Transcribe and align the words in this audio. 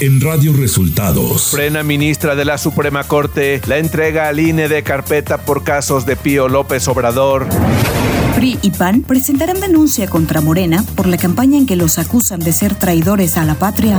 en 0.00 0.20
Radio 0.20 0.54
Resultados. 0.54 1.50
Frena 1.50 1.82
ministra 1.82 2.34
de 2.34 2.46
la 2.46 2.56
Suprema 2.56 3.04
Corte 3.04 3.60
la 3.66 3.76
entrega 3.76 4.28
al 4.28 4.40
INE 4.40 4.68
de 4.68 4.82
carpeta 4.82 5.38
por 5.38 5.62
casos 5.62 6.06
de 6.06 6.16
Pío 6.16 6.48
López 6.48 6.88
Obrador. 6.88 7.46
PRI 8.34 8.58
y 8.62 8.70
PAN 8.70 9.02
presentarán 9.02 9.60
denuncia 9.60 10.08
contra 10.08 10.40
Morena 10.40 10.84
por 10.94 11.06
la 11.06 11.18
campaña 11.18 11.58
en 11.58 11.66
que 11.66 11.76
los 11.76 11.98
acusan 11.98 12.40
de 12.40 12.52
ser 12.52 12.74
traidores 12.74 13.36
a 13.36 13.44
la 13.44 13.56
patria. 13.56 13.98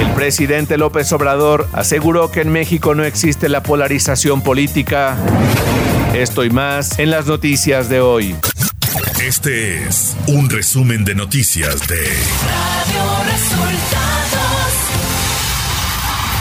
El 0.00 0.10
presidente 0.10 0.76
López 0.76 1.10
Obrador 1.12 1.66
aseguró 1.72 2.30
que 2.30 2.42
en 2.42 2.50
México 2.50 2.94
no 2.94 3.04
existe 3.04 3.48
la 3.48 3.62
polarización 3.62 4.42
política. 4.42 5.16
Esto 6.14 6.44
y 6.44 6.50
más 6.50 6.98
en 6.98 7.10
las 7.10 7.26
noticias 7.26 7.88
de 7.88 8.00
hoy. 8.00 8.36
Este 9.22 9.84
es 9.86 10.14
un 10.26 10.50
resumen 10.50 11.04
de 11.04 11.14
noticias 11.14 11.86
de 11.86 11.96
Radio 11.96 13.32
Resultados. 13.32 14.21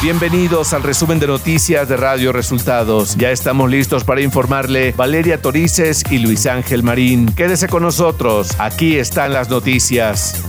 Bienvenidos 0.01 0.73
al 0.73 0.81
resumen 0.81 1.19
de 1.19 1.27
noticias 1.27 1.87
de 1.87 1.95
Radio 1.95 2.31
Resultados. 2.31 3.15
Ya 3.17 3.29
estamos 3.29 3.69
listos 3.69 4.03
para 4.03 4.19
informarle 4.21 4.93
Valeria 4.97 5.39
Torices 5.39 6.03
y 6.09 6.17
Luis 6.17 6.47
Ángel 6.47 6.81
Marín. 6.81 7.27
Quédese 7.27 7.67
con 7.67 7.83
nosotros. 7.83 8.49
Aquí 8.57 8.97
están 8.97 9.31
las 9.31 9.51
noticias. 9.51 10.43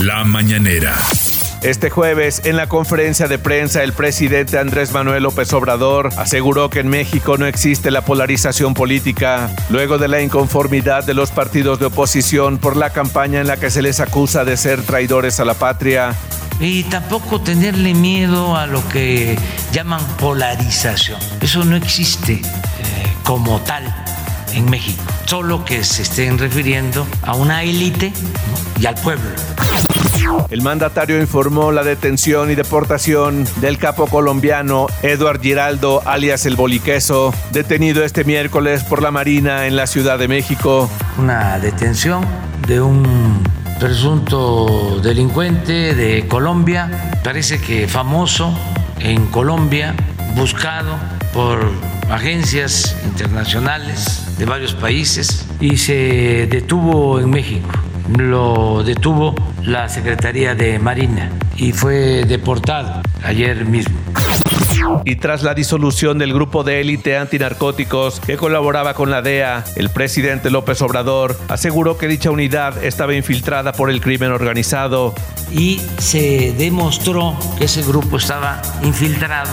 La 0.00 0.24
mañanera. 0.24 0.98
Este 1.64 1.88
jueves, 1.88 2.42
en 2.44 2.56
la 2.58 2.68
conferencia 2.68 3.26
de 3.26 3.38
prensa, 3.38 3.82
el 3.82 3.94
presidente 3.94 4.58
Andrés 4.58 4.92
Manuel 4.92 5.22
López 5.22 5.50
Obrador 5.54 6.10
aseguró 6.18 6.68
que 6.68 6.80
en 6.80 6.88
México 6.88 7.38
no 7.38 7.46
existe 7.46 7.90
la 7.90 8.02
polarización 8.02 8.74
política, 8.74 9.48
luego 9.70 9.96
de 9.96 10.08
la 10.08 10.20
inconformidad 10.20 11.04
de 11.04 11.14
los 11.14 11.30
partidos 11.30 11.78
de 11.78 11.86
oposición 11.86 12.58
por 12.58 12.76
la 12.76 12.90
campaña 12.90 13.40
en 13.40 13.46
la 13.46 13.56
que 13.56 13.70
se 13.70 13.80
les 13.80 14.00
acusa 14.00 14.44
de 14.44 14.58
ser 14.58 14.82
traidores 14.82 15.40
a 15.40 15.46
la 15.46 15.54
patria. 15.54 16.14
Y 16.60 16.82
tampoco 16.82 17.40
tenerle 17.40 17.94
miedo 17.94 18.58
a 18.58 18.66
lo 18.66 18.86
que 18.90 19.38
llaman 19.72 20.04
polarización. 20.18 21.18
Eso 21.40 21.64
no 21.64 21.76
existe 21.76 22.34
eh, 22.34 22.42
como 23.22 23.58
tal 23.60 23.84
en 24.52 24.68
México, 24.68 25.02
solo 25.24 25.64
que 25.64 25.82
se 25.82 26.02
estén 26.02 26.36
refiriendo 26.36 27.06
a 27.22 27.34
una 27.34 27.62
élite 27.62 28.12
y 28.78 28.84
al 28.84 28.96
pueblo. 28.96 29.30
El 30.50 30.62
mandatario 30.62 31.20
informó 31.20 31.72
la 31.72 31.82
detención 31.82 32.50
y 32.50 32.54
deportación 32.54 33.46
del 33.60 33.78
capo 33.78 34.06
colombiano 34.06 34.86
Eduard 35.02 35.40
Giraldo, 35.40 36.02
alias 36.04 36.46
el 36.46 36.56
Boliqueso, 36.56 37.34
detenido 37.52 38.04
este 38.04 38.24
miércoles 38.24 38.84
por 38.84 39.02
la 39.02 39.10
Marina 39.10 39.66
en 39.66 39.76
la 39.76 39.86
Ciudad 39.86 40.18
de 40.18 40.28
México. 40.28 40.88
Una 41.18 41.58
detención 41.58 42.24
de 42.66 42.80
un 42.80 43.42
presunto 43.80 45.00
delincuente 45.02 45.94
de 45.94 46.26
Colombia, 46.28 47.12
parece 47.22 47.60
que 47.60 47.88
famoso 47.88 48.56
en 49.00 49.26
Colombia, 49.26 49.94
buscado 50.36 50.96
por 51.32 51.58
agencias 52.10 52.96
internacionales 53.04 54.24
de 54.38 54.44
varios 54.44 54.74
países 54.74 55.46
y 55.60 55.76
se 55.76 56.46
detuvo 56.50 57.20
en 57.20 57.30
México. 57.30 57.68
Lo 58.08 58.82
detuvo 58.84 59.34
la 59.62 59.88
Secretaría 59.88 60.54
de 60.54 60.78
Marina 60.78 61.30
y 61.56 61.72
fue 61.72 62.24
deportado 62.24 63.00
ayer 63.22 63.64
mismo. 63.64 63.98
Y 65.04 65.16
tras 65.16 65.42
la 65.42 65.54
disolución 65.54 66.18
del 66.18 66.34
grupo 66.34 66.64
de 66.64 66.80
élite 66.80 67.16
antinarcóticos 67.16 68.20
que 68.20 68.36
colaboraba 68.36 68.94
con 68.94 69.10
la 69.10 69.22
DEA, 69.22 69.64
el 69.76 69.88
presidente 69.88 70.50
López 70.50 70.82
Obrador 70.82 71.38
aseguró 71.48 71.96
que 71.96 72.06
dicha 72.06 72.30
unidad 72.30 72.84
estaba 72.84 73.14
infiltrada 73.14 73.72
por 73.72 73.88
el 73.88 74.00
crimen 74.00 74.32
organizado. 74.32 75.14
Y 75.50 75.80
se 75.98 76.52
demostró 76.58 77.36
que 77.56 77.64
ese 77.64 77.82
grupo 77.82 78.18
estaba 78.18 78.60
infiltrado 78.82 79.50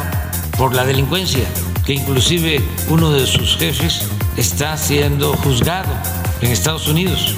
por 0.58 0.76
la 0.76 0.86
delincuencia, 0.86 1.46
que 1.86 1.94
inclusive 1.94 2.61
uno 2.90 3.11
de 3.11 3.26
sus 3.26 3.56
jefes 3.58 4.10
está 4.36 4.76
siendo 4.78 5.34
juzgado 5.34 5.94
en 6.42 6.52
Estados 6.52 6.88
Unidos. 6.88 7.36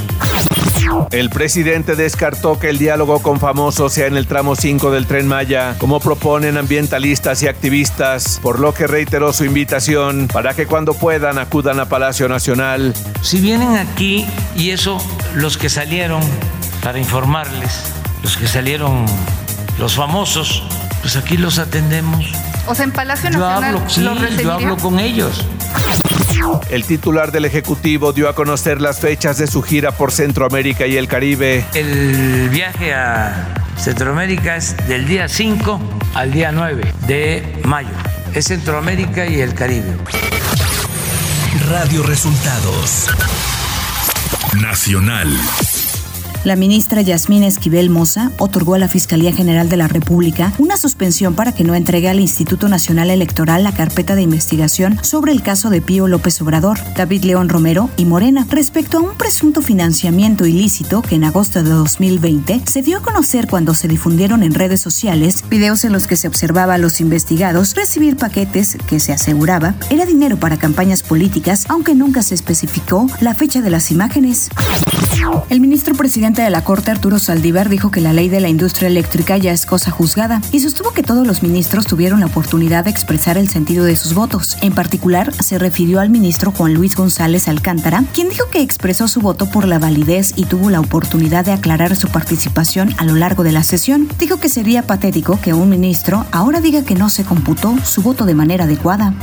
El 1.12 1.29
presidente 1.29 1.96
descartó 1.96 2.59
que 2.59 2.69
el 2.69 2.78
diálogo 2.78 3.22
con 3.22 3.40
famosos 3.40 3.94
sea 3.94 4.07
en 4.07 4.18
el 4.18 4.28
tramo 4.28 4.56
5 4.56 4.91
del 4.91 5.06
tren 5.06 5.28
Maya, 5.28 5.75
como 5.78 6.00
proponen 6.00 6.57
ambientalistas 6.57 7.41
y 7.44 7.47
activistas, 7.47 8.40
por 8.41 8.59
lo 8.59 8.73
que 8.73 8.88
reiteró 8.88 9.34
su 9.34 9.46
invitación 9.46 10.28
para 10.28 10.53
que 10.53 10.66
cuando 10.66 10.94
puedan 10.94 11.38
acudan 11.38 11.79
a 11.79 11.85
Palacio 11.85 12.28
Nacional. 12.28 12.94
Si 13.22 13.40
vienen 13.40 13.75
aquí, 13.78 14.25
y 14.56 14.72
eso 14.72 14.97
los 15.35 15.57
que 15.57 15.69
salieron 15.69 16.22
para 16.81 17.00
informarles, 17.00 17.84
los 18.22 18.38
que 18.38 18.47
salieron 18.47 19.06
los 19.79 19.96
famosos, 19.96 20.63
pues 21.02 21.16
aquí 21.16 21.38
los 21.38 21.59
atendemos. 21.59 22.25
O 22.68 22.75
sea, 22.75 22.85
en 22.85 22.91
Palacio 22.91 23.29
Nacional. 23.29 23.62
Yo 23.62 23.78
hablo, 23.78 23.90
sí, 23.90 24.03
yo 24.44 24.53
hablo 24.53 24.78
con 24.78 25.00
ellos. 25.00 25.46
El 26.69 26.85
titular 26.85 27.31
del 27.31 27.46
Ejecutivo 27.46 28.13
dio 28.13 28.28
a 28.28 28.35
conocer 28.35 28.81
las 28.81 29.00
fechas 29.00 29.38
de 29.38 29.47
su 29.47 29.62
gira 29.62 29.91
por 29.91 30.12
Centroamérica 30.12 30.88
y 30.88 30.97
el 30.97 31.07
Caribe. 31.07 31.66
El 31.74 32.50
viaje 32.50 32.94
a 32.94 33.53
Centroamérica 33.78 34.56
es 34.56 34.75
del 34.88 35.07
día 35.07 35.28
5 35.28 35.79
al 36.16 36.31
día 36.31 36.52
9 36.52 36.94
de 37.07 37.62
mayo. 37.63 37.90
Es 38.34 38.46
Centroamérica 38.46 39.28
y 39.28 39.41
el 39.41 39.53
Caribe. 39.53 39.96
Radio 41.69 42.03
Resultados 42.03 43.07
Nacional. 44.62 45.29
La 46.43 46.57
ministra 46.57 47.01
Yasmín 47.01 47.43
Esquivel 47.43 47.89
Moza 47.89 48.29
otorgó 48.37 48.73
a 48.73 48.77
la 48.77 48.89
Fiscalía 48.89 49.31
General 49.31 49.69
de 49.69 49.77
la 49.77 49.87
República 49.87 50.51
una 50.57 50.75
suspensión 50.75 51.35
para 51.35 51.53
que 51.53 51.63
no 51.63 51.73
entregue 51.73 52.09
al 52.09 52.19
Instituto 52.19 52.67
Nacional 52.67 53.09
Electoral 53.11 53.63
la 53.63 53.73
carpeta 53.73 54.13
de 54.13 54.23
investigación 54.23 54.99
sobre 55.01 55.31
el 55.31 55.41
caso 55.41 55.69
de 55.69 55.79
Pío 55.79 56.09
López 56.09 56.41
Obrador, 56.41 56.79
David 56.97 57.23
León 57.23 57.47
Romero 57.47 57.89
y 57.95 58.03
Morena 58.03 58.45
respecto 58.49 58.97
a 58.97 59.01
un 59.01 59.15
presunto 59.15 59.61
financiamiento 59.61 60.45
ilícito 60.45 61.01
que 61.01 61.15
en 61.15 61.23
agosto 61.23 61.63
de 61.63 61.69
2020 61.69 62.63
se 62.65 62.81
dio 62.81 62.97
a 62.97 63.01
conocer 63.01 63.47
cuando 63.47 63.73
se 63.73 63.87
difundieron 63.87 64.43
en 64.43 64.53
redes 64.53 64.81
sociales 64.81 65.45
videos 65.49 65.85
en 65.85 65.93
los 65.93 66.07
que 66.07 66.17
se 66.17 66.27
observaba 66.27 66.73
a 66.73 66.77
los 66.77 66.99
investigados 66.99 67.73
recibir 67.73 68.17
paquetes 68.17 68.77
que 68.85 68.99
se 68.99 69.13
aseguraba 69.13 69.75
era 69.89 70.05
dinero 70.05 70.35
para 70.35 70.57
campañas 70.57 71.03
políticas, 71.03 71.63
aunque 71.69 71.95
nunca 71.95 72.21
se 72.21 72.35
especificó 72.35 73.07
la 73.21 73.33
fecha 73.33 73.61
de 73.61 73.69
las 73.69 73.91
imágenes. 73.91 74.49
El 75.49 75.61
ministro 75.61 75.95
presidente 75.95 76.32
de 76.41 76.49
la 76.49 76.63
Corte, 76.63 76.89
Arturo 76.89 77.19
Saldívar, 77.19 77.69
dijo 77.69 77.91
que 77.91 78.01
la 78.01 78.11
ley 78.11 78.27
de 78.27 78.39
la 78.39 78.49
industria 78.49 78.88
eléctrica 78.88 79.38
ya 79.38 79.51
es 79.51 79.66
cosa 79.66 79.91
juzgada 79.91 80.41
y 80.51 80.59
sostuvo 80.61 80.91
que 80.91 81.03
todos 81.03 81.27
los 81.27 81.44
ministros 81.44 81.85
tuvieron 81.85 82.21
la 82.21 82.25
oportunidad 82.25 82.85
de 82.85 82.89
expresar 82.89 83.38
el 83.38 83.49
sentido 83.49 83.85
de 83.85 83.95
sus 83.95 84.16
votos. 84.16 84.57
En 84.61 84.73
particular, 84.73 85.31
se 85.43 85.59
refirió 85.59 85.99
al 85.99 86.09
ministro 86.09 86.51
Juan 86.51 86.73
Luis 86.73 86.95
González 86.95 87.47
Alcántara, 87.47 88.03
quien 88.13 88.29
dijo 88.29 88.49
que 88.49 88.61
expresó 88.61 89.07
su 89.07 89.22
voto 89.22 89.49
por 89.49 89.67
la 89.67 89.77
validez 89.77 90.33
y 90.35 90.45
tuvo 90.45 90.72
la 90.72 90.79
oportunidad 90.79 91.45
de 91.45 91.51
aclarar 91.51 91.95
su 91.95 92.07
participación 92.09 92.95
a 92.97 93.05
lo 93.05 93.16
largo 93.16 93.43
de 93.43 93.51
la 93.51 93.63
sesión. 93.63 94.09
Dijo 94.17 94.39
que 94.39 94.49
sería 94.49 94.81
patético 94.83 95.39
que 95.39 95.53
un 95.53 95.69
ministro 95.69 96.25
ahora 96.31 96.61
diga 96.61 96.83
que 96.83 96.95
no 96.95 97.09
se 97.09 97.23
computó 97.23 97.75
su 97.85 98.01
voto 98.01 98.25
de 98.25 98.33
manera 98.33 98.63
adecuada. 98.63 99.13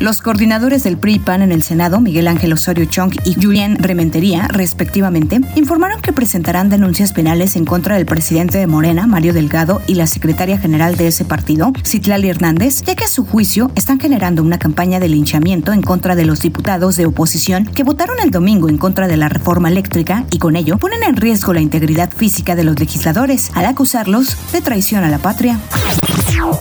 Los 0.00 0.20
coordinadores 0.20 0.84
del 0.84 0.98
PRI-PAN 0.98 1.42
en 1.42 1.52
el 1.52 1.62
Senado, 1.62 2.00
Miguel 2.00 2.28
Ángel 2.28 2.52
Osorio 2.52 2.84
Chong 2.84 3.14
y 3.24 3.34
Julián 3.34 3.76
Rementería, 3.78 4.48
respectivamente, 4.48 5.40
informaron 5.56 6.00
que 6.00 6.12
presentarán 6.12 6.68
denuncias 6.68 7.12
penales 7.12 7.56
en 7.56 7.64
contra 7.64 7.96
del 7.96 8.06
presidente 8.06 8.58
de 8.58 8.66
Morena, 8.66 9.06
Mario 9.06 9.32
Delgado, 9.32 9.80
y 9.86 9.94
la 9.94 10.06
secretaria 10.06 10.58
general 10.58 10.96
de 10.96 11.08
ese 11.08 11.24
partido, 11.24 11.72
Citlali 11.84 12.28
Hernández, 12.28 12.82
ya 12.82 12.94
que 12.94 13.04
a 13.04 13.08
su 13.08 13.24
juicio 13.24 13.70
están 13.74 14.00
generando 14.00 14.42
una 14.42 14.58
campaña 14.58 15.00
de 15.00 15.08
linchamiento 15.08 15.72
en 15.72 15.82
contra 15.82 16.16
de 16.16 16.24
los 16.24 16.40
diputados 16.40 16.96
de 16.96 17.06
oposición 17.06 17.64
que 17.64 17.84
votaron 17.84 18.18
el 18.20 18.30
domingo 18.30 18.68
en 18.68 18.78
contra 18.78 19.08
de 19.08 19.16
la 19.16 19.28
reforma 19.28 19.68
eléctrica 19.68 20.24
y 20.30 20.38
con 20.38 20.56
ello 20.56 20.78
ponen 20.78 21.02
en 21.02 21.16
riesgo 21.16 21.52
la 21.52 21.60
integridad 21.60 22.10
física 22.10 22.56
de 22.56 22.64
los 22.64 22.78
legisladores 22.78 23.50
al 23.54 23.66
acusarlos 23.66 24.36
de 24.52 24.60
traición 24.60 25.04
a 25.04 25.08
la 25.08 25.18
patria. 25.18 25.58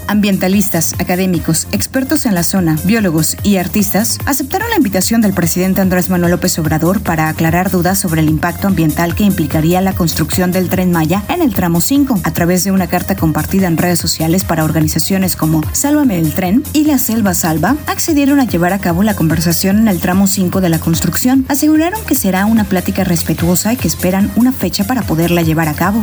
Ambientalistas, 0.07 0.93
académicos, 0.99 1.67
expertos 1.71 2.25
en 2.25 2.35
la 2.35 2.43
zona, 2.43 2.77
biólogos 2.83 3.37
y 3.43 3.57
artistas 3.57 4.17
aceptaron 4.25 4.69
la 4.69 4.75
invitación 4.75 5.21
del 5.21 5.33
presidente 5.33 5.81
Andrés 5.81 6.09
Manuel 6.09 6.31
López 6.31 6.59
Obrador 6.59 7.01
para 7.01 7.29
aclarar 7.29 7.71
dudas 7.71 7.99
sobre 7.99 8.21
el 8.21 8.29
impacto 8.29 8.67
ambiental 8.67 9.15
que 9.15 9.23
implicaría 9.23 9.81
la 9.81 9.93
construcción 9.93 10.51
del 10.51 10.69
tren 10.69 10.91
Maya 10.91 11.23
en 11.29 11.41
el 11.41 11.53
tramo 11.53 11.81
5 11.81 12.21
a 12.23 12.31
través 12.31 12.63
de 12.63 12.71
una 12.71 12.87
carta 12.87 13.15
compartida 13.15 13.67
en 13.67 13.77
redes 13.77 13.99
sociales 13.99 14.43
para 14.43 14.63
organizaciones 14.63 15.35
como 15.35 15.61
Sálvame 15.71 16.19
el 16.19 16.33
tren 16.33 16.63
y 16.73 16.83
La 16.83 16.97
Selva 16.97 17.33
Salva 17.33 17.77
accedieron 17.87 18.39
a 18.39 18.45
llevar 18.45 18.73
a 18.73 18.79
cabo 18.79 19.03
la 19.03 19.15
conversación 19.15 19.79
en 19.79 19.87
el 19.87 19.99
tramo 19.99 20.27
5 20.27 20.61
de 20.61 20.69
la 20.69 20.79
construcción. 20.79 21.45
Aseguraron 21.47 22.03
que 22.05 22.15
será 22.15 22.45
una 22.45 22.65
plática 22.65 23.03
respetuosa 23.03 23.73
y 23.73 23.77
que 23.77 23.87
esperan 23.87 24.31
una 24.35 24.51
fecha 24.51 24.83
para 24.83 25.01
poderla 25.01 25.41
llevar 25.41 25.67
a 25.67 25.73
cabo. 25.73 26.01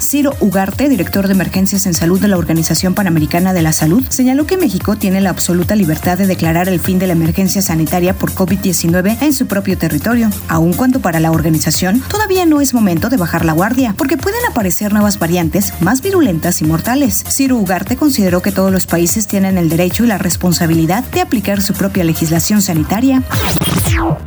Ciro 0.00 0.34
Ugarte, 0.40 0.88
director 0.88 1.26
de 1.26 1.34
emergencias 1.34 1.86
en 1.86 1.94
salud 1.94 2.20
de 2.26 2.30
la 2.30 2.38
Organización 2.38 2.94
Panamericana 2.94 3.52
de 3.52 3.62
la 3.62 3.72
Salud, 3.72 4.04
señaló 4.08 4.46
que 4.46 4.56
México 4.56 4.96
tiene 4.96 5.20
la 5.20 5.30
absoluta 5.30 5.76
libertad 5.76 6.18
de 6.18 6.26
declarar 6.26 6.68
el 6.68 6.80
fin 6.80 6.98
de 6.98 7.06
la 7.06 7.12
emergencia 7.12 7.62
sanitaria 7.62 8.14
por 8.14 8.32
COVID-19 8.32 9.18
en 9.20 9.32
su 9.32 9.46
propio 9.46 9.78
territorio, 9.78 10.28
aun 10.48 10.72
cuando 10.72 10.98
para 10.98 11.20
la 11.20 11.30
organización 11.30 12.02
todavía 12.08 12.44
no 12.44 12.60
es 12.60 12.74
momento 12.74 13.10
de 13.10 13.16
bajar 13.16 13.44
la 13.44 13.52
guardia, 13.52 13.94
porque 13.96 14.16
pueden 14.16 14.44
aparecer 14.50 14.92
nuevas 14.92 15.20
variantes 15.20 15.72
más 15.80 16.02
virulentas 16.02 16.60
y 16.62 16.64
mortales. 16.64 17.24
Ciro 17.28 17.56
Ugarte 17.56 17.96
consideró 17.96 18.42
que 18.42 18.50
todos 18.50 18.72
los 18.72 18.86
países 18.86 19.28
tienen 19.28 19.56
el 19.56 19.68
derecho 19.68 20.02
y 20.02 20.08
la 20.08 20.18
responsabilidad 20.18 21.04
de 21.04 21.20
aplicar 21.20 21.62
su 21.62 21.74
propia 21.74 22.02
legislación 22.02 22.60
sanitaria. 22.60 23.22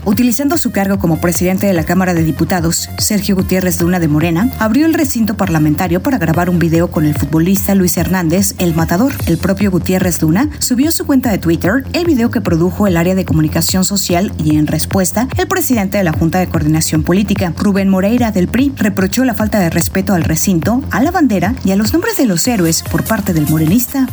Utilizando 0.05 0.57
su 0.57 0.71
cargo 0.71 0.99
como 0.99 1.21
presidente 1.21 1.67
de 1.67 1.73
la 1.73 1.83
Cámara 1.83 2.13
de 2.13 2.23
Diputados, 2.23 2.89
Sergio 2.97 3.35
Gutiérrez 3.35 3.81
Luna 3.81 3.99
de 3.99 4.07
Morena 4.07 4.51
abrió 4.59 4.85
el 4.85 4.93
recinto 4.93 5.35
parlamentario 5.35 6.01
para 6.01 6.17
grabar 6.17 6.49
un 6.49 6.59
video 6.59 6.91
con 6.91 7.05
el 7.05 7.15
futbolista 7.15 7.75
Luis 7.75 7.97
Hernández, 7.97 8.55
el 8.57 8.73
matador. 8.73 9.13
El 9.25 9.37
propio 9.37 9.71
Gutiérrez 9.71 10.21
Luna 10.21 10.49
subió 10.59 10.89
a 10.89 10.91
su 10.91 11.05
cuenta 11.05 11.31
de 11.31 11.37
Twitter 11.37 11.85
el 11.93 12.05
video 12.05 12.31
que 12.31 12.41
produjo 12.41 12.87
el 12.87 12.97
área 12.97 13.15
de 13.15 13.25
comunicación 13.25 13.85
social 13.85 14.33
y 14.43 14.57
en 14.57 14.67
respuesta, 14.67 15.27
el 15.37 15.47
presidente 15.47 15.97
de 15.97 16.03
la 16.03 16.13
Junta 16.13 16.39
de 16.39 16.47
Coordinación 16.47 17.03
Política, 17.03 17.53
Rubén 17.57 17.89
Moreira 17.89 18.31
del 18.31 18.47
PRI, 18.47 18.73
reprochó 18.77 19.25
la 19.25 19.33
falta 19.33 19.59
de 19.59 19.69
respeto 19.69 20.13
al 20.13 20.23
recinto, 20.23 20.83
a 20.91 21.01
la 21.01 21.11
bandera 21.11 21.55
y 21.63 21.71
a 21.71 21.75
los 21.75 21.93
nombres 21.93 22.17
de 22.17 22.25
los 22.25 22.47
héroes 22.47 22.83
por 22.83 23.03
parte 23.03 23.33
del 23.33 23.47
morenista. 23.47 24.07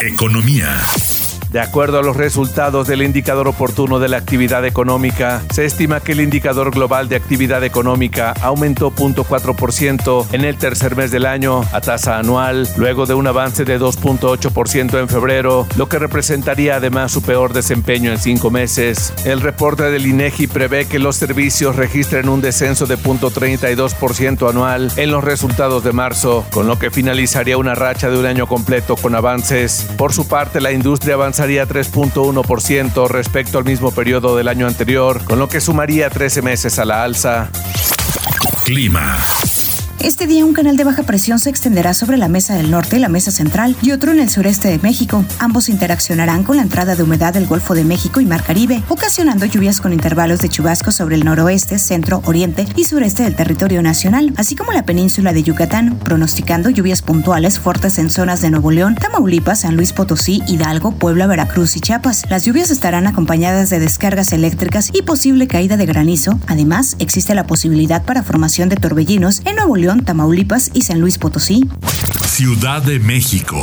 Economía. 0.00 0.68
De 1.50 1.60
acuerdo 1.60 1.98
a 1.98 2.02
los 2.02 2.16
resultados 2.16 2.86
del 2.86 3.00
indicador 3.00 3.48
oportuno 3.48 3.98
de 3.98 4.08
la 4.08 4.18
actividad 4.18 4.66
económica, 4.66 5.42
se 5.50 5.64
estima 5.64 6.00
que 6.00 6.12
el 6.12 6.20
indicador 6.20 6.70
global 6.70 7.08
de 7.08 7.16
actividad 7.16 7.64
económica 7.64 8.34
aumentó 8.42 8.90
0.4% 8.90 10.26
en 10.32 10.44
el 10.44 10.58
tercer 10.58 10.94
mes 10.94 11.10
del 11.10 11.24
año 11.24 11.62
a 11.72 11.80
tasa 11.80 12.18
anual, 12.18 12.68
luego 12.76 13.06
de 13.06 13.14
un 13.14 13.26
avance 13.26 13.64
de 13.64 13.80
2.8% 13.80 15.00
en 15.00 15.08
febrero, 15.08 15.66
lo 15.76 15.88
que 15.88 15.98
representaría 15.98 16.76
además 16.76 17.12
su 17.12 17.22
peor 17.22 17.54
desempeño 17.54 18.10
en 18.10 18.18
cinco 18.18 18.50
meses. 18.50 19.14
El 19.24 19.40
reporte 19.40 19.84
del 19.84 20.06
INEGI 20.06 20.48
prevé 20.48 20.86
que 20.86 20.98
los 20.98 21.16
servicios 21.16 21.76
registren 21.76 22.28
un 22.28 22.42
descenso 22.42 22.84
de 22.86 22.98
0.32% 22.98 24.50
anual 24.50 24.92
en 24.96 25.10
los 25.10 25.24
resultados 25.24 25.82
de 25.82 25.92
marzo, 25.92 26.44
con 26.50 26.66
lo 26.66 26.78
que 26.78 26.90
finalizaría 26.90 27.56
una 27.56 27.74
racha 27.74 28.10
de 28.10 28.18
un 28.18 28.26
año 28.26 28.46
completo 28.46 28.96
con 28.96 29.14
avances. 29.14 29.88
Por 29.96 30.12
su 30.12 30.28
parte, 30.28 30.60
la 30.60 30.72
industria 30.72 31.14
avanza 31.14 31.37
avanzaría 31.38 31.68
3.1% 31.68 33.08
respecto 33.08 33.58
al 33.58 33.64
mismo 33.64 33.92
periodo 33.92 34.36
del 34.36 34.48
año 34.48 34.66
anterior, 34.66 35.22
con 35.24 35.38
lo 35.38 35.48
que 35.48 35.60
sumaría 35.60 36.10
13 36.10 36.42
meses 36.42 36.80
a 36.80 36.84
la 36.84 37.04
alza. 37.04 37.48
Clima. 38.64 39.16
Este 40.00 40.28
día 40.28 40.44
un 40.44 40.52
canal 40.52 40.76
de 40.76 40.84
baja 40.84 41.02
presión 41.02 41.40
se 41.40 41.50
extenderá 41.50 41.92
sobre 41.92 42.18
la 42.18 42.28
mesa 42.28 42.54
del 42.54 42.70
norte 42.70 42.96
y 42.96 43.00
la 43.00 43.08
mesa 43.08 43.32
central 43.32 43.76
y 43.82 43.90
otro 43.90 44.12
en 44.12 44.20
el 44.20 44.30
sureste 44.30 44.68
de 44.68 44.78
México. 44.78 45.24
Ambos 45.40 45.68
interaccionarán 45.68 46.44
con 46.44 46.56
la 46.56 46.62
entrada 46.62 46.94
de 46.94 47.02
humedad 47.02 47.34
del 47.34 47.48
Golfo 47.48 47.74
de 47.74 47.82
México 47.82 48.20
y 48.20 48.24
Mar 48.24 48.44
Caribe, 48.44 48.80
ocasionando 48.88 49.44
lluvias 49.44 49.80
con 49.80 49.92
intervalos 49.92 50.38
de 50.38 50.50
chubascos 50.50 50.94
sobre 50.94 51.16
el 51.16 51.24
noroeste, 51.24 51.80
centro, 51.80 52.22
oriente 52.26 52.64
y 52.76 52.84
sureste 52.84 53.24
del 53.24 53.34
territorio 53.34 53.82
nacional, 53.82 54.32
así 54.36 54.54
como 54.54 54.72
la 54.72 54.84
península 54.84 55.32
de 55.32 55.42
Yucatán, 55.42 55.98
pronosticando 55.98 56.70
lluvias 56.70 57.02
puntuales 57.02 57.58
fuertes 57.58 57.98
en 57.98 58.08
zonas 58.08 58.40
de 58.40 58.50
Nuevo 58.50 58.70
León, 58.70 58.94
Tamaulipas, 58.94 59.62
San 59.62 59.74
Luis 59.74 59.92
Potosí, 59.92 60.42
Hidalgo, 60.46 60.92
Puebla, 60.92 61.26
Veracruz 61.26 61.76
y 61.76 61.80
Chiapas. 61.80 62.22
Las 62.30 62.44
lluvias 62.44 62.70
estarán 62.70 63.08
acompañadas 63.08 63.68
de 63.68 63.80
descargas 63.80 64.32
eléctricas 64.32 64.90
y 64.92 65.02
posible 65.02 65.48
caída 65.48 65.76
de 65.76 65.86
granizo. 65.86 66.38
Además, 66.46 66.94
existe 67.00 67.34
la 67.34 67.48
posibilidad 67.48 68.04
para 68.04 68.22
formación 68.22 68.68
de 68.68 68.76
torbellinos 68.76 69.42
en 69.44 69.56
Nuevo 69.56 69.74
León 69.74 69.87
Tamaulipas 69.96 70.70
y 70.74 70.82
San 70.82 71.00
Luis 71.00 71.18
Potosí. 71.18 71.68
Ciudad 72.26 72.82
de 72.82 72.98
México. 73.00 73.58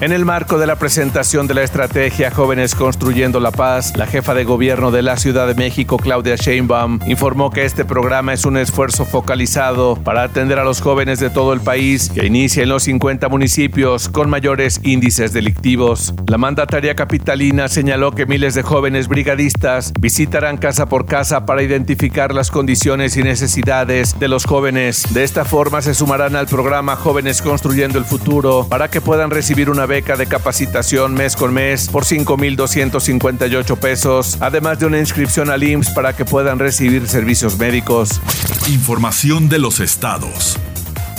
En 0.00 0.12
el 0.12 0.24
marco 0.24 0.60
de 0.60 0.68
la 0.68 0.76
presentación 0.76 1.48
de 1.48 1.54
la 1.54 1.64
estrategia 1.64 2.30
Jóvenes 2.30 2.76
Construyendo 2.76 3.40
la 3.40 3.50
Paz, 3.50 3.96
la 3.96 4.06
jefa 4.06 4.32
de 4.32 4.44
gobierno 4.44 4.92
de 4.92 5.02
la 5.02 5.16
Ciudad 5.16 5.48
de 5.48 5.56
México, 5.56 5.96
Claudia 5.96 6.36
Sheinbaum, 6.36 7.00
informó 7.08 7.50
que 7.50 7.64
este 7.64 7.84
programa 7.84 8.32
es 8.32 8.44
un 8.44 8.58
esfuerzo 8.58 9.04
focalizado 9.04 9.96
para 9.96 10.22
atender 10.22 10.60
a 10.60 10.64
los 10.64 10.80
jóvenes 10.80 11.18
de 11.18 11.30
todo 11.30 11.52
el 11.52 11.60
país 11.60 12.10
que 12.10 12.26
inicia 12.26 12.62
en 12.62 12.68
los 12.68 12.84
50 12.84 13.28
municipios 13.28 14.08
con 14.08 14.30
mayores 14.30 14.80
índices 14.84 15.32
delictivos. 15.32 16.14
La 16.28 16.38
mandataria 16.38 16.94
capitalina 16.94 17.66
señaló 17.66 18.12
que 18.12 18.24
miles 18.24 18.54
de 18.54 18.62
jóvenes 18.62 19.08
brigadistas 19.08 19.92
visitarán 19.98 20.58
casa 20.58 20.86
por 20.86 21.06
casa 21.06 21.44
para 21.44 21.64
identificar 21.64 22.32
las 22.32 22.52
condiciones 22.52 23.16
y 23.16 23.24
necesidades 23.24 24.16
de 24.20 24.28
los 24.28 24.44
jóvenes. 24.44 25.12
De 25.12 25.24
esta 25.24 25.44
forma 25.44 25.82
se 25.82 25.94
sumarán 25.94 26.36
al 26.36 26.46
programa 26.46 26.94
Jóvenes 26.94 27.42
Construyendo 27.42 27.98
el 27.98 28.04
Futuro 28.04 28.64
para 28.70 28.88
que 28.88 29.00
puedan 29.00 29.30
recibir 29.30 29.70
una 29.70 29.87
beca 29.88 30.16
de 30.16 30.26
capacitación 30.26 31.14
mes 31.14 31.34
con 31.34 31.52
mes 31.52 31.88
por 31.88 32.04
5.258 32.04 33.76
pesos, 33.78 34.38
además 34.40 34.78
de 34.78 34.86
una 34.86 34.98
inscripción 34.98 35.50
al 35.50 35.64
IMSS 35.64 35.90
para 35.90 36.14
que 36.14 36.24
puedan 36.24 36.60
recibir 36.60 37.08
servicios 37.08 37.58
médicos. 37.58 38.20
Información 38.68 39.48
de 39.48 39.58
los 39.58 39.80
estados. 39.80 40.56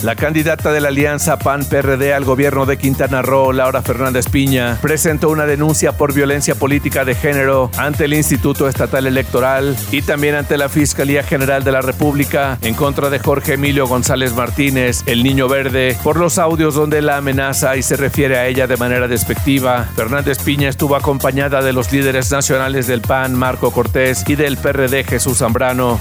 La 0.02 0.16
candidata 0.16 0.72
de 0.72 0.80
la 0.80 0.88
alianza 0.88 1.38
PAN-PRD 1.38 2.14
al 2.14 2.24
gobierno 2.24 2.66
de 2.66 2.78
Quintana 2.78 3.22
Roo, 3.22 3.52
Laura 3.52 3.82
Fernández 3.82 4.30
Piña, 4.30 4.78
presentó 4.82 5.30
una 5.30 5.46
denuncia 5.46 5.92
por 5.92 6.14
violencia 6.14 6.56
política 6.56 7.04
de 7.04 7.16
género 7.16 7.70
ante 7.78 8.06
el 8.06 8.14
Instituto 8.14 8.70
Estatal 8.70 9.08
Electoral 9.08 9.76
y 9.92 10.02
también 10.02 10.36
ante 10.36 10.58
la 10.58 10.70
Fiscalía 10.70 11.22
General 11.22 11.66
de 11.66 11.74
la 11.74 11.82
República 11.82 12.58
en 12.62 12.76
contra 12.76 13.10
de 13.10 13.20
Jorge 13.20 13.56
Emilio 13.56 13.88
González 13.88 14.34
Martínez, 14.34 15.04
el 15.06 15.22
Niño 15.22 15.50
Verde, 15.50 15.98
por 16.02 16.16
los 16.16 16.38
audios 16.38 16.76
donde 16.76 17.02
la 17.02 17.18
amenaza 17.18 17.76
y 17.76 17.84
se 17.84 17.98
refiere 17.98 18.38
a 18.38 18.48
ella 18.48 18.68
de 18.68 18.78
manera 18.78 19.10
despectiva. 19.10 19.90
Fernández 19.98 20.40
Piña 20.40 20.70
estuvo 20.70 20.96
acompañada 20.96 21.62
de 21.62 21.74
los 21.74 21.92
líderes 21.92 22.32
nacionales 22.32 22.88
del 22.88 23.02
PAN, 23.02 23.36
Marco 23.36 23.72
Cortés, 23.72 24.24
y 24.28 24.36
del 24.36 24.56
PRD, 24.56 25.04
Jesús 25.04 25.40
Zambrano. 25.40 26.00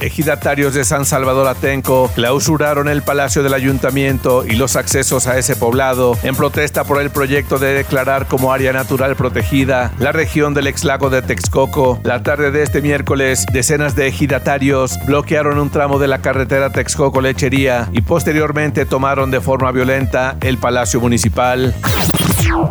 Ejidatarios 0.00 0.74
de 0.74 0.84
San 0.84 1.04
Salvador 1.04 1.48
Atenco 1.48 2.10
clausuraron 2.14 2.88
el 2.88 3.02
Palacio 3.02 3.42
del 3.42 3.54
Ayuntamiento 3.54 4.44
y 4.46 4.52
los 4.52 4.76
accesos 4.76 5.26
a 5.26 5.38
ese 5.38 5.56
poblado 5.56 6.16
en 6.22 6.36
protesta 6.36 6.84
por 6.84 7.00
el 7.00 7.10
proyecto 7.10 7.58
de 7.58 7.74
declarar 7.74 8.26
como 8.26 8.52
área 8.52 8.72
natural 8.72 9.16
protegida 9.16 9.92
la 9.98 10.12
región 10.12 10.54
del 10.54 10.68
ex 10.68 10.84
lago 10.84 11.10
de 11.10 11.22
Texcoco. 11.22 12.00
La 12.04 12.22
tarde 12.22 12.50
de 12.50 12.62
este 12.62 12.80
miércoles, 12.80 13.44
decenas 13.52 13.96
de 13.96 14.06
ejidatarios 14.06 14.98
bloquearon 15.06 15.58
un 15.58 15.70
tramo 15.70 15.98
de 15.98 16.08
la 16.08 16.18
carretera 16.18 16.70
Texcoco-Lechería 16.70 17.88
y 17.92 18.02
posteriormente 18.02 18.86
tomaron 18.86 19.30
de 19.30 19.40
forma 19.40 19.72
violenta 19.72 20.36
el 20.40 20.58
Palacio 20.58 21.00
Municipal. 21.00 21.74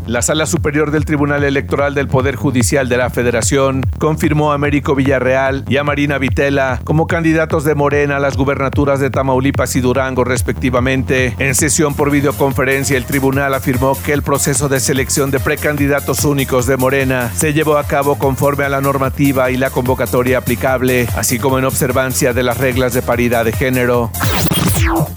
La 0.08 0.22
Sala 0.22 0.46
Superior 0.46 0.92
del 0.92 1.06
Tribunal 1.06 1.44
Electoral 1.44 1.94
del 1.94 2.08
Poder 2.08 2.36
Judicial 2.36 2.90
de 2.90 2.98
la 2.98 3.10
Federación 3.10 3.84
confirmó 4.00 4.52
a 4.52 4.56
Américo 4.56 4.96
Villarreal 4.96 5.66
y 5.68 5.78
a 5.78 5.84
Marina 5.84 6.18
Vitela 6.18 6.80
como 6.84 7.08
candidatos 7.08 7.64
de 7.64 7.76
Morena 7.76 8.18
a 8.18 8.20
las 8.20 8.38
gubernaturas 8.38 9.00
de 9.00 9.10
Tamaulipas 9.10 9.76
y 9.76 9.82
Durango 9.82 10.24
respectivamente. 10.24 11.36
En 11.40 11.56
sesión 11.56 11.94
por 11.94 12.12
videoconferencia, 12.12 12.98
el 12.98 13.06
tribunal 13.06 13.54
afirmó 13.54 13.98
que 14.02 14.14
el 14.14 14.24
proceso 14.24 14.70
de 14.70 14.80
selección 14.80 15.32
de 15.32 15.40
precandidatos 15.40 16.26
únicos 16.26 16.66
de 16.66 16.78
Morena 16.78 17.32
se 17.36 17.54
llevó 17.54 17.78
a 17.78 17.84
cabo 17.84 18.18
conforme 18.18 18.64
a 18.64 18.70
la 18.70 18.82
normativa 18.82 19.52
y 19.52 19.58
la 19.58 19.70
convocatoria 19.70 20.40
aplicable, 20.40 21.08
así 21.16 21.38
como 21.40 21.60
en 21.60 21.66
observancia 21.66 22.34
de 22.34 22.44
las 22.44 22.58
reglas 22.58 22.94
de 22.94 23.02
paridad 23.02 23.46
de 23.46 23.52
género. 23.52 24.12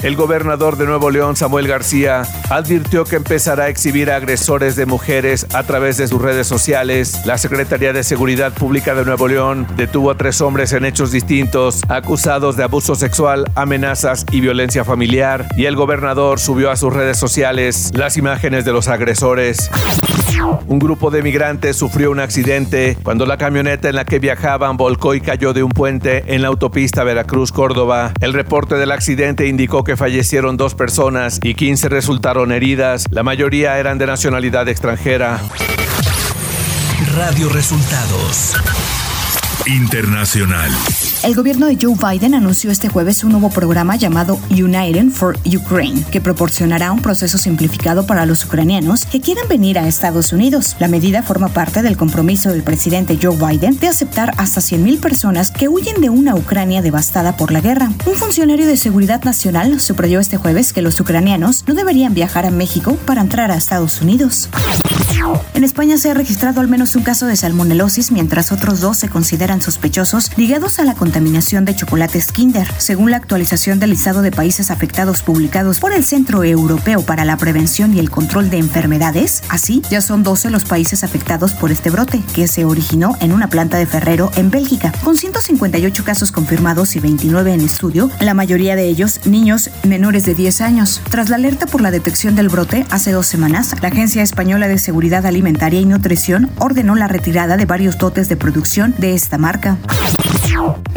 El 0.03 0.17
gobernador 0.17 0.77
de 0.77 0.87
Nuevo 0.87 1.11
León, 1.11 1.37
Samuel 1.37 1.69
García, 1.69 2.23
advirtió 2.49 3.05
que 3.05 3.17
empezará 3.17 3.65
a 3.65 3.69
exhibir 3.69 4.11
a 4.11 4.17
agresores 4.17 4.77
de 4.77 4.87
mujeres 4.87 5.47
a 5.55 5.63
través 5.63 5.97
de 5.97 6.09
sus 6.09 6.21
redes 6.21 6.47
sociales. 6.47 7.21
La 7.25 7.39
Secretaría 7.39 7.93
de 7.93 8.03
Seguridad 8.03 8.53
Pública 8.53 8.95
de 8.95 9.05
Nuevo 9.05 9.29
León 9.29 9.67
detuvo 9.77 10.11
a 10.11 10.17
tres 10.17 10.41
hombres 10.41 10.73
en 10.73 10.85
hechos 10.85 11.13
distintos, 11.13 11.83
acusados 11.89 12.57
de 12.57 12.65
abuso 12.65 12.95
sexual, 12.95 13.51
amenazas 13.55 14.25
y 14.31 14.41
violencia 14.41 14.85
familiar, 14.85 15.47
y 15.57 15.67
el 15.67 15.77
gobernador 15.77 16.41
subió 16.41 16.71
a 16.71 16.77
sus 16.77 16.93
redes 16.93 17.19
sociales 17.19 17.91
las 17.95 18.17
imágenes 18.17 18.65
de 18.65 18.73
los 18.73 18.89
agresores. 18.89 19.71
Un 20.67 20.79
grupo 20.79 21.11
de 21.11 21.23
migrantes 21.23 21.77
sufrió 21.77 22.11
un 22.11 22.21
accidente 22.21 22.97
cuando 23.03 23.27
la 23.27 23.37
camioneta 23.37 23.89
en 23.89 23.97
la 23.97 24.05
que 24.05 24.19
viajaban 24.19 24.77
volcó 24.77 25.15
y 25.15 25.21
cayó 25.21 25.53
de 25.53 25.63
un 25.63 25.71
puente 25.71 26.35
en 26.35 26.43
la 26.43 26.49
autopista 26.49 27.05
Veracruz-Córdoba. 27.05 28.13
El 28.21 28.33
reporte 28.33 28.77
del 28.77 28.93
accidente 28.93 29.47
indicó 29.61 29.85
que 29.85 29.95
fallecieron 29.95 30.57
dos 30.57 30.75
personas 30.75 31.39
y 31.43 31.53
15 31.53 31.91
resultaron 31.91 32.51
heridas. 32.51 33.05
La 33.11 33.23
mayoría 33.23 33.79
eran 33.79 33.99
de 33.99 34.07
nacionalidad 34.07 34.67
extranjera. 34.69 35.39
Radio 37.15 37.51
Resultados 37.51 38.55
Internacional. 39.67 40.71
El 41.23 41.35
gobierno 41.35 41.67
de 41.67 41.77
Joe 41.79 41.97
Biden 41.97 42.35
anunció 42.35 42.71
este 42.71 42.89
jueves 42.89 43.25
un 43.25 43.33
nuevo 43.33 43.51
programa 43.51 43.95
llamado 43.97 44.41
United 44.49 45.11
for 45.11 45.39
Ukraine, 45.45 46.03
que 46.11 46.23
proporcionará 46.23 46.93
un 46.93 47.03
proceso 47.03 47.37
simplificado 47.37 48.07
para 48.07 48.25
los 48.25 48.43
ucranianos 48.47 49.05
que 49.05 49.21
quieran 49.21 49.47
venir 49.47 49.79
a 49.79 49.87
Estados 49.87 50.33
Unidos. 50.33 50.77
La 50.79 50.89
medida 50.89 51.23
forma 51.23 51.49
parte 51.49 51.83
del 51.83 51.99
compromiso 51.99 52.51
del 52.51 52.63
presidente 52.63 53.19
Joe 53.21 53.37
Biden 53.37 53.79
de 53.79 53.89
aceptar 53.89 54.33
hasta 54.39 54.63
100.000 54.63 54.99
personas 54.99 55.51
que 55.51 55.69
huyen 55.69 56.01
de 56.01 56.09
una 56.09 56.35
Ucrania 56.37 56.81
devastada 56.81 57.37
por 57.37 57.53
la 57.53 57.61
guerra. 57.61 57.93
Un 58.07 58.15
funcionario 58.15 58.67
de 58.67 58.79
seguridad 58.79 59.23
nacional 59.23 59.79
subrayó 59.79 60.21
este 60.21 60.39
jueves 60.39 60.73
que 60.73 60.81
los 60.81 60.99
ucranianos 61.01 61.65
no 61.67 61.75
deberían 61.75 62.15
viajar 62.15 62.47
a 62.47 62.51
México 62.51 62.97
para 63.05 63.21
entrar 63.21 63.51
a 63.51 63.57
Estados 63.57 64.01
Unidos. 64.01 64.49
En 65.55 65.65
España 65.65 65.99
se 65.99 66.11
ha 66.11 66.15
registrado 66.15 66.61
al 66.61 66.69
menos 66.69 66.97
un 66.97 67.03
caso 67.03 67.27
de 67.27 67.37
salmonelosis, 67.37 68.11
mientras 68.11 68.53
otros 68.53 68.81
dos 68.81 68.97
se 68.97 69.11
consideran 69.11 69.61
sospechosos 69.61 70.31
ligados 70.39 70.79
a 70.79 70.85
la 70.85 70.95
contaminación 71.11 71.65
de 71.65 71.75
chocolates 71.75 72.31
Kinder, 72.31 72.69
según 72.79 73.11
la 73.11 73.17
actualización 73.17 73.81
del 73.81 73.91
listado 73.91 74.23
de 74.23 74.31
países 74.31 74.71
afectados 74.71 75.25
publicados 75.25 75.81
por 75.81 75.93
el 75.93 76.05
Centro 76.05 76.45
Europeo 76.45 77.03
para 77.03 77.25
la 77.25 77.37
Prevención 77.37 77.93
y 77.97 77.99
el 77.99 78.11
Control 78.11 78.49
de 78.49 78.59
Enfermedades. 78.59 79.43
Así, 79.49 79.83
ya 79.91 80.03
son 80.03 80.23
12 80.23 80.51
los 80.51 80.65
países 80.65 81.03
afectados 81.03 81.55
por 81.55 81.73
este 81.73 81.91
brote, 81.91 82.23
que 82.33 82.47
se 82.47 82.65
originó 82.65 83.17
en 83.21 83.33
una 83.33 83.49
planta 83.49 83.77
de 83.77 83.87
Ferrero 83.87 84.31
en 84.37 84.53
Bélgica, 84.53 84.93
con 85.03 85.17
158 85.17 86.05
casos 86.05 86.31
confirmados 86.31 86.95
y 86.95 87.01
29 87.01 87.55
en 87.55 87.63
estudio, 87.63 88.09
la 88.21 88.35
mayoría 88.35 88.77
de 88.77 88.87
ellos 88.87 89.27
niños 89.27 89.69
menores 89.83 90.25
de 90.25 90.37
10 90.37 90.61
años. 90.61 91.03
Tras 91.11 91.29
la 91.29 91.37
alerta 91.37 91.67
por 91.67 91.81
la 91.81 91.91
detección 91.91 92.37
del 92.37 92.51
brote 92.51 92.87
hace 92.91 93.11
dos 93.11 93.27
semanas, 93.27 93.75
la 93.83 93.89
Agencia 93.89 94.23
Española 94.23 94.69
de 94.69 94.79
Seguridad 94.79 95.27
Alimentaria 95.27 95.81
y 95.81 95.87
Nutrición 95.87 96.51
ordenó 96.61 96.95
la 96.95 97.09
retirada 97.09 97.57
de 97.57 97.67
varios 97.67 97.99
dotes 97.99 98.29
de 98.29 98.37
producción 98.37 98.95
de 98.99 99.15
esta 99.15 99.39
marca. 99.39 99.77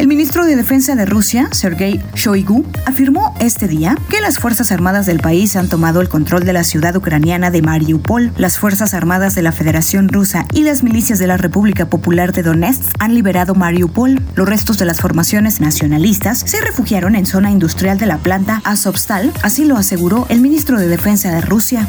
El 0.04 0.10
ministro 0.10 0.44
de 0.44 0.58
Defensa 0.58 0.96
de 0.96 1.06
Rusia, 1.06 1.48
Sergei 1.54 2.04
Shoigu, 2.14 2.66
afirmó 2.86 3.34
este 3.40 3.70
día 3.70 3.98
que 4.10 4.20
las 4.20 4.38
Fuerzas 4.38 4.74
Armadas 4.74 5.06
del 5.06 5.22
país 5.22 5.56
han 5.56 5.70
tomado 5.70 6.02
el 6.02 6.10
control 6.10 6.44
de 6.44 6.52
la 6.52 6.66
ciudad 6.66 6.94
ucraniana 6.98 7.52
de 7.52 7.62
Mariupol. 7.62 8.34
Las 8.36 8.58
Fuerzas 8.58 8.94
Armadas 8.94 9.34
de 9.34 9.44
la 9.44 9.54
Federación 9.54 10.10
Rusa 10.10 10.46
y 10.54 10.64
las 10.64 10.84
milicias 10.84 11.20
de 11.20 11.28
la 11.28 11.38
República 11.38 11.86
Popular 11.86 12.34
de 12.34 12.44
Donetsk 12.44 12.84
han 13.00 13.14
liberado 13.14 13.56
Mariupol. 13.56 14.22
Los 14.36 14.50
restos 14.50 14.78
de 14.78 14.84
las 14.84 15.00
formaciones 15.00 15.62
nacionalistas 15.62 16.44
se 16.46 16.60
refugiaron 16.60 17.16
en 17.16 17.26
zona 17.26 17.50
industrial 17.50 17.98
de 17.98 18.08
la 18.08 18.18
planta 18.18 18.62
Azovstal, 18.66 19.32
así 19.42 19.64
lo 19.64 19.78
aseguró 19.78 20.26
el 20.28 20.42
ministro 20.42 20.80
de 20.80 20.90
Defensa 20.90 21.32
de 21.32 21.40
Rusia. 21.40 21.88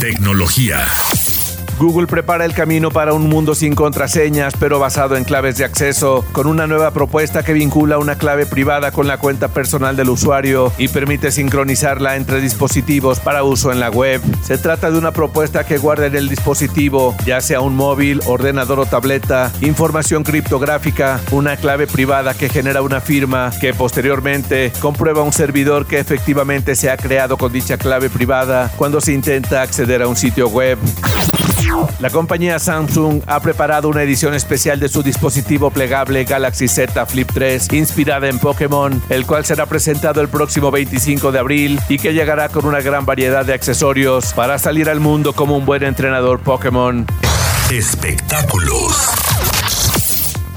Tecnología. 0.00 0.80
Google 1.78 2.06
prepara 2.06 2.46
el 2.46 2.54
camino 2.54 2.90
para 2.90 3.12
un 3.12 3.28
mundo 3.28 3.54
sin 3.54 3.74
contraseñas, 3.74 4.54
pero 4.58 4.78
basado 4.78 5.14
en 5.16 5.24
claves 5.24 5.58
de 5.58 5.64
acceso, 5.64 6.24
con 6.32 6.46
una 6.46 6.66
nueva 6.66 6.90
propuesta 6.92 7.44
que 7.44 7.52
vincula 7.52 7.98
una 7.98 8.16
clave 8.16 8.46
privada 8.46 8.92
con 8.92 9.06
la 9.06 9.18
cuenta 9.18 9.48
personal 9.48 9.94
del 9.94 10.08
usuario 10.08 10.72
y 10.78 10.88
permite 10.88 11.30
sincronizarla 11.30 12.16
entre 12.16 12.40
dispositivos 12.40 13.20
para 13.20 13.44
uso 13.44 13.72
en 13.72 13.80
la 13.80 13.90
web. 13.90 14.22
Se 14.42 14.56
trata 14.56 14.90
de 14.90 14.96
una 14.96 15.12
propuesta 15.12 15.66
que 15.66 15.76
guarda 15.76 16.06
en 16.06 16.16
el 16.16 16.30
dispositivo, 16.30 17.14
ya 17.26 17.42
sea 17.42 17.60
un 17.60 17.76
móvil, 17.76 18.22
ordenador 18.26 18.80
o 18.80 18.86
tableta, 18.86 19.52
información 19.60 20.24
criptográfica, 20.24 21.20
una 21.30 21.56
clave 21.56 21.86
privada 21.86 22.32
que 22.32 22.48
genera 22.48 22.80
una 22.80 23.02
firma 23.02 23.50
que 23.60 23.74
posteriormente 23.74 24.72
comprueba 24.80 25.22
un 25.22 25.32
servidor 25.32 25.86
que 25.86 25.98
efectivamente 25.98 26.74
se 26.74 26.90
ha 26.90 26.96
creado 26.96 27.36
con 27.36 27.52
dicha 27.52 27.76
clave 27.76 28.08
privada 28.08 28.72
cuando 28.76 29.00
se 29.02 29.12
intenta 29.12 29.60
acceder 29.60 30.00
a 30.00 30.08
un 30.08 30.16
sitio 30.16 30.48
web. 30.48 30.78
La 32.00 32.10
compañía 32.10 32.58
Samsung 32.58 33.22
ha 33.26 33.40
preparado 33.40 33.88
una 33.88 34.02
edición 34.02 34.34
especial 34.34 34.80
de 34.80 34.88
su 34.88 35.02
dispositivo 35.02 35.70
plegable 35.70 36.24
Galaxy 36.24 36.68
Z 36.68 37.06
Flip 37.06 37.30
3 37.32 37.72
inspirada 37.72 38.28
en 38.28 38.38
Pokémon, 38.38 39.02
el 39.08 39.26
cual 39.26 39.44
será 39.44 39.66
presentado 39.66 40.20
el 40.20 40.28
próximo 40.28 40.70
25 40.70 41.32
de 41.32 41.38
abril 41.38 41.80
y 41.88 41.98
que 41.98 42.12
llegará 42.12 42.48
con 42.48 42.66
una 42.66 42.80
gran 42.80 43.06
variedad 43.06 43.44
de 43.44 43.54
accesorios 43.54 44.32
para 44.32 44.58
salir 44.58 44.88
al 44.88 45.00
mundo 45.00 45.32
como 45.32 45.56
un 45.56 45.64
buen 45.64 45.82
entrenador 45.82 46.40
Pokémon. 46.40 47.06
Espectáculos. 47.70 49.25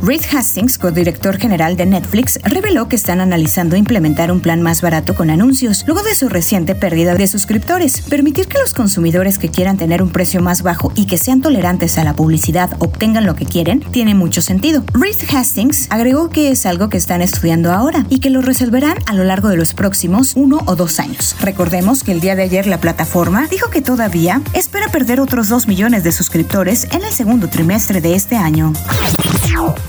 Reed 0.02 0.22
Hastings, 0.34 0.78
codirector 0.78 1.38
general 1.38 1.76
de 1.76 1.86
Netflix, 1.86 2.40
reveló 2.44 2.88
que 2.88 2.96
están 2.96 3.20
analizando 3.20 3.76
implementar 3.76 4.32
un 4.32 4.40
plan 4.40 4.62
más 4.62 4.82
barato 4.82 5.14
con 5.14 5.30
anuncios, 5.30 5.84
luego 5.88 6.04
de 6.04 6.16
su 6.16 6.30
reciente 6.30 6.74
pérdida 6.74 7.16
de 7.16 7.28
suscriptores. 7.28 8.02
Permitir 8.02 8.48
que 8.48 8.60
los 8.60 8.74
consumidores 8.74 9.38
que 9.38 9.50
quieran 9.50 9.78
tener 9.78 10.02
un 10.02 10.10
precio 10.10 10.42
más 10.42 10.64
bajo 10.64 10.94
y 10.96 11.06
que 11.06 11.18
sean 11.18 11.42
tolerantes 11.42 11.98
a 11.98 12.06
la 12.06 12.14
publicidad 12.14 12.72
obtengan 12.80 13.26
lo 13.26 13.36
que 13.36 13.46
quieren 13.46 13.82
tiene 13.92 14.16
mucho 14.16 14.42
sentido. 14.42 14.86
Reed 14.94 15.18
Hastings 15.36 15.88
agregó 15.90 16.30
que 16.30 16.50
es 16.52 16.66
algo 16.66 16.88
que 16.88 16.98
están 16.98 17.22
estudiando 17.22 17.74
ahora 17.74 18.06
y 18.10 18.20
que 18.20 18.30
lo 18.30 18.42
resolverán 18.42 19.00
a 19.06 19.14
lo 19.14 19.26
largo 19.26 19.50
de 19.50 19.58
los 19.58 19.74
próximos 19.74 20.32
uno 20.36 20.62
o 20.66 20.78
dos 20.78 21.02
años. 21.02 21.36
Recordemos 21.42 22.04
que 22.04 22.14
el 22.14 22.22
día 22.22 22.38
de 22.38 22.44
ayer 22.44 22.68
la 22.68 22.80
plataforma 22.80 23.48
dijo 23.48 23.70
que 23.70 23.82
todavía 23.82 24.42
espera 24.54 24.88
perder 24.88 25.20
otros 25.20 25.50
2 25.50 25.68
millones 25.68 26.06
de 26.06 26.14
suscriptores 26.14 26.88
en 26.92 27.04
el 27.04 27.12
segundo 27.12 27.50
trimestre 27.50 28.00
de 28.00 28.16
este 28.16 28.38
año. 28.38 28.72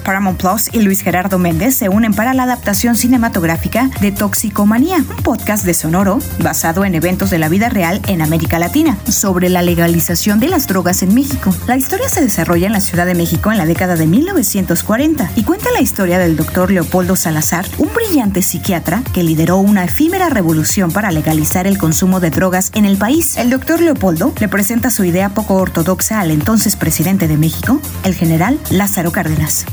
Paramount 0.01 0.39
Plus 0.39 0.69
y 0.73 0.81
Luis 0.81 1.03
Gerardo 1.03 1.39
Méndez 1.39 1.77
se 1.77 1.89
unen 1.89 2.13
para 2.13 2.35
la 2.35 2.45
adaptación 2.45 2.97
cinematográfica 2.97 3.91
de 4.01 4.13
Toxicomanía, 4.13 4.97
un 4.97 5.23
podcast 5.23 5.65
de 5.65 5.75
Sonoro 5.75 6.19
basado 6.39 6.85
en 6.85 6.95
eventos 6.95 7.31
de 7.31 7.39
la 7.39 7.49
vida 7.49 7.69
real 7.69 8.01
en 8.09 8.23
América 8.23 8.59
Latina, 8.59 8.99
sobre 9.09 9.49
la 9.49 9.63
legalización 9.63 10.41
de 10.41 10.49
las 10.49 10.67
drogas 10.67 11.03
en 11.03 11.15
México. 11.15 11.55
La 11.67 11.77
historia 11.77 12.09
se 12.09 12.21
desarrolla 12.21 12.67
en 12.67 12.73
la 12.73 12.81
Ciudad 12.81 13.07
de 13.07 13.15
México 13.15 13.53
en 13.53 13.59
la 13.59 13.67
década 13.67 13.97
de 13.97 14.07
1940 14.07 15.31
y 15.37 15.45
cuenta 15.45 15.71
la 15.75 15.81
historia 15.81 16.19
del 16.19 16.37
doctor 16.37 16.71
Leopoldo 16.71 17.17
Salazar, 17.17 17.67
un 17.79 17.89
brillante 17.95 18.43
psiquiatra 18.43 19.03
que 19.13 19.23
lideró 19.23 19.59
una 19.59 19.85
efímera 19.85 20.29
revolución 20.29 20.91
para 20.91 21.11
legalizar 21.11 21.67
el 21.67 21.79
consumo 21.79 22.21
de 22.21 22.31
drogas 22.31 22.71
en 22.75 22.85
el 22.85 22.97
país. 22.97 23.37
El 23.37 23.51
doctor 23.51 23.81
Leopoldo 23.81 24.33
le 24.39 24.49
presenta 24.49 24.91
su 24.91 25.05
idea 25.05 25.31
poco 25.31 25.55
ortodoxa 25.55 26.21
al 26.21 26.31
entonces 26.31 26.77
presidente 26.77 27.29
de 27.29 27.37
México, 27.37 27.81
el 28.05 28.15
general 28.15 28.59
Lázaro 28.71 29.13
Cárdenas. 29.13 29.67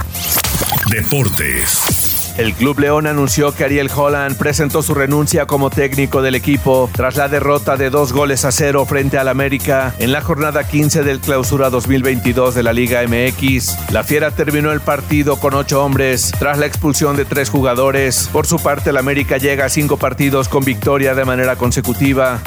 Deportes. 0.89 2.33
El 2.37 2.53
Club 2.53 2.79
León 2.79 3.07
anunció 3.07 3.51
que 3.51 3.63
Ariel 3.63 3.89
Holland 3.93 4.37
presentó 4.37 4.83
su 4.83 4.93
renuncia 4.93 5.47
como 5.47 5.71
técnico 5.71 6.21
del 6.21 6.35
equipo 6.35 6.87
tras 6.93 7.15
la 7.15 7.27
derrota 7.27 7.77
de 7.77 7.89
dos 7.89 8.13
goles 8.13 8.45
a 8.45 8.51
cero 8.51 8.85
frente 8.85 9.17
al 9.17 9.27
América 9.27 9.95
en 9.97 10.11
la 10.11 10.21
jornada 10.21 10.67
15 10.67 11.03
del 11.03 11.19
Clausura 11.19 11.71
2022 11.71 12.53
de 12.53 12.61
la 12.61 12.73
Liga 12.73 13.01
MX. 13.07 13.91
La 13.91 14.03
Fiera 14.03 14.29
terminó 14.29 14.71
el 14.71 14.81
partido 14.81 15.37
con 15.37 15.55
ocho 15.55 15.83
hombres 15.83 16.31
tras 16.37 16.59
la 16.59 16.67
expulsión 16.67 17.17
de 17.17 17.25
tres 17.25 17.49
jugadores. 17.49 18.29
Por 18.31 18.45
su 18.45 18.59
parte, 18.59 18.91
el 18.91 18.97
América 18.97 19.37
llega 19.37 19.65
a 19.65 19.69
cinco 19.69 19.97
partidos 19.97 20.47
con 20.47 20.63
victoria 20.63 21.15
de 21.15 21.25
manera 21.25 21.55
consecutiva. 21.55 22.39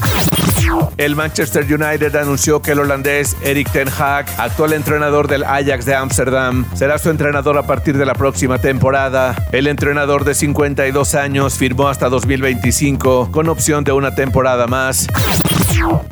El 0.96 1.16
Manchester 1.16 1.64
United 1.64 2.14
anunció 2.16 2.60
que 2.60 2.72
el 2.72 2.80
holandés 2.80 3.36
Erik 3.42 3.70
Ten 3.70 3.88
Hag, 3.88 4.26
actual 4.38 4.72
entrenador 4.72 5.28
del 5.28 5.44
Ajax 5.44 5.84
de 5.86 5.94
Ámsterdam, 5.94 6.66
será 6.74 6.98
su 6.98 7.10
entrenador 7.10 7.56
a 7.58 7.62
partir 7.62 7.96
de 7.96 8.04
la 8.04 8.14
próxima 8.14 8.58
temporada. 8.58 9.34
El 9.52 9.66
entrenador 9.66 10.24
de 10.24 10.34
52 10.34 11.14
años 11.14 11.54
firmó 11.54 11.88
hasta 11.88 12.08
2025 12.08 13.30
con 13.30 13.48
opción 13.48 13.84
de 13.84 13.92
una 13.92 14.14
temporada 14.14 14.66
más. 14.66 15.06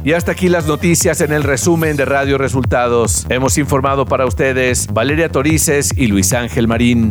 Y 0.04 0.12
hasta 0.12 0.32
aquí 0.32 0.48
las 0.48 0.66
noticias 0.66 1.20
en 1.20 1.32
el 1.32 1.42
resumen 1.42 1.96
de 1.96 2.04
Radio 2.04 2.38
Resultados. 2.38 3.26
Hemos 3.28 3.58
informado 3.58 4.06
para 4.06 4.26
ustedes 4.26 4.86
Valeria 4.92 5.28
Torices 5.28 5.92
y 5.96 6.06
Luis 6.06 6.32
Ángel 6.32 6.68
Marín. 6.68 7.10